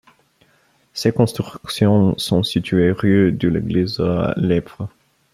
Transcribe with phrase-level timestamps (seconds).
[0.95, 4.89] Ces constructions sont situées rue de l'Église à Lièpvre.